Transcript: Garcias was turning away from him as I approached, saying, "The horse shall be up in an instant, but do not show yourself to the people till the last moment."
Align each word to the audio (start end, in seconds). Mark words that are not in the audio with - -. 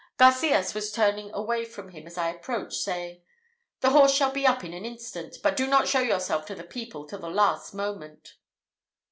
Garcias 0.17 0.73
was 0.73 0.91
turning 0.91 1.31
away 1.31 1.63
from 1.63 1.89
him 1.89 2.07
as 2.07 2.17
I 2.17 2.29
approached, 2.31 2.81
saying, 2.81 3.21
"The 3.81 3.91
horse 3.91 4.11
shall 4.11 4.31
be 4.31 4.47
up 4.47 4.63
in 4.63 4.73
an 4.73 4.83
instant, 4.83 5.37
but 5.43 5.55
do 5.55 5.67
not 5.67 5.87
show 5.87 6.01
yourself 6.01 6.47
to 6.47 6.55
the 6.55 6.63
people 6.63 7.05
till 7.05 7.19
the 7.19 7.29
last 7.29 7.75
moment." 7.75 8.33